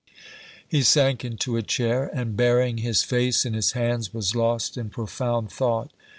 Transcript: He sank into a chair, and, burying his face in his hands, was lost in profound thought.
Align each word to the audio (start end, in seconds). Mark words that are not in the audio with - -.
He 0.67 0.81
sank 0.81 1.23
into 1.23 1.57
a 1.57 1.61
chair, 1.61 2.09
and, 2.11 2.35
burying 2.35 2.79
his 2.79 3.03
face 3.03 3.45
in 3.45 3.53
his 3.53 3.73
hands, 3.73 4.11
was 4.11 4.33
lost 4.35 4.75
in 4.75 4.89
profound 4.89 5.51
thought. 5.51 5.91